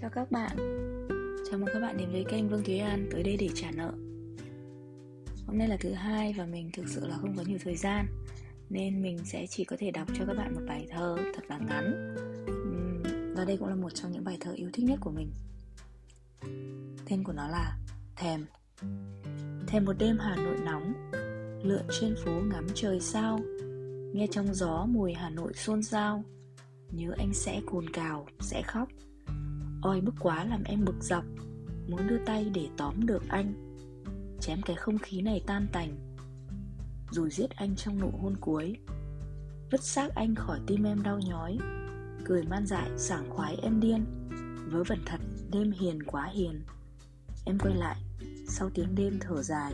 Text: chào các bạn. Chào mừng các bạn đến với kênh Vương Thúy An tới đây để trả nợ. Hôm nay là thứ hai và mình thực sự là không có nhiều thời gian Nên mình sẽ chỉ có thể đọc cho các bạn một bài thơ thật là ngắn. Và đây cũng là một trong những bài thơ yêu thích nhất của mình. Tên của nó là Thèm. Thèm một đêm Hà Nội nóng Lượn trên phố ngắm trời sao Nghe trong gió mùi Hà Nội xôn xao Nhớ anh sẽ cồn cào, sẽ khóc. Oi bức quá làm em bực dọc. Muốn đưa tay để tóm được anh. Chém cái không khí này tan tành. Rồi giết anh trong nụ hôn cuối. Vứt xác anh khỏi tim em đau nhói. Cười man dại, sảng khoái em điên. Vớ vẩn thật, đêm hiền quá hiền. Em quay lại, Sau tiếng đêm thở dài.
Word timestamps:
chào 0.00 0.10
các 0.10 0.30
bạn. 0.30 0.56
Chào 1.50 1.58
mừng 1.58 1.68
các 1.72 1.80
bạn 1.80 1.96
đến 1.96 2.10
với 2.12 2.24
kênh 2.28 2.48
Vương 2.48 2.64
Thúy 2.64 2.78
An 2.78 3.08
tới 3.12 3.22
đây 3.22 3.36
để 3.36 3.48
trả 3.54 3.70
nợ. 3.70 3.92
Hôm 5.46 5.58
nay 5.58 5.68
là 5.68 5.76
thứ 5.80 5.92
hai 5.92 6.34
và 6.38 6.46
mình 6.46 6.70
thực 6.72 6.88
sự 6.88 7.06
là 7.06 7.16
không 7.16 7.36
có 7.36 7.42
nhiều 7.46 7.58
thời 7.64 7.76
gian 7.76 8.06
Nên 8.70 9.02
mình 9.02 9.18
sẽ 9.24 9.46
chỉ 9.46 9.64
có 9.64 9.76
thể 9.78 9.90
đọc 9.90 10.08
cho 10.18 10.24
các 10.26 10.34
bạn 10.36 10.54
một 10.54 10.60
bài 10.68 10.86
thơ 10.90 11.16
thật 11.34 11.42
là 11.48 11.58
ngắn. 11.58 12.14
Và 13.36 13.44
đây 13.44 13.56
cũng 13.56 13.68
là 13.68 13.74
một 13.74 13.90
trong 13.94 14.12
những 14.12 14.24
bài 14.24 14.36
thơ 14.40 14.52
yêu 14.52 14.70
thích 14.72 14.84
nhất 14.84 14.98
của 15.02 15.10
mình. 15.10 15.30
Tên 17.10 17.24
của 17.24 17.32
nó 17.32 17.48
là 17.48 17.78
Thèm. 18.16 18.46
Thèm 19.66 19.84
một 19.84 19.94
đêm 19.98 20.18
Hà 20.20 20.36
Nội 20.36 20.56
nóng 20.64 20.92
Lượn 21.62 21.82
trên 22.00 22.14
phố 22.24 22.32
ngắm 22.50 22.66
trời 22.74 23.00
sao 23.00 23.40
Nghe 24.14 24.26
trong 24.30 24.54
gió 24.54 24.86
mùi 24.88 25.12
Hà 25.12 25.30
Nội 25.30 25.52
xôn 25.54 25.82
xao 25.82 26.24
Nhớ 26.90 27.12
anh 27.18 27.34
sẽ 27.34 27.60
cồn 27.66 27.90
cào, 27.90 28.26
sẽ 28.40 28.62
khóc. 28.62 28.88
Oi 29.82 30.00
bức 30.00 30.14
quá 30.20 30.44
làm 30.44 30.64
em 30.64 30.84
bực 30.84 30.96
dọc. 31.00 31.24
Muốn 31.88 32.06
đưa 32.06 32.18
tay 32.26 32.50
để 32.54 32.68
tóm 32.76 33.06
được 33.06 33.22
anh. 33.28 33.54
Chém 34.40 34.62
cái 34.62 34.76
không 34.76 34.98
khí 34.98 35.22
này 35.22 35.42
tan 35.46 35.66
tành. 35.72 36.16
Rồi 37.10 37.30
giết 37.30 37.50
anh 37.50 37.76
trong 37.76 38.00
nụ 38.00 38.10
hôn 38.22 38.36
cuối. 38.40 38.76
Vứt 39.70 39.82
xác 39.82 40.14
anh 40.14 40.34
khỏi 40.34 40.60
tim 40.66 40.82
em 40.82 41.02
đau 41.02 41.18
nhói. 41.18 41.58
Cười 42.24 42.42
man 42.42 42.66
dại, 42.66 42.90
sảng 42.96 43.30
khoái 43.30 43.56
em 43.62 43.80
điên. 43.80 44.04
Vớ 44.70 44.84
vẩn 44.84 44.98
thật, 45.06 45.20
đêm 45.50 45.72
hiền 45.72 46.02
quá 46.02 46.26
hiền. 46.32 46.60
Em 47.44 47.58
quay 47.58 47.74
lại, 47.74 47.96
Sau 48.48 48.70
tiếng 48.74 48.94
đêm 48.94 49.18
thở 49.20 49.42
dài. 49.42 49.72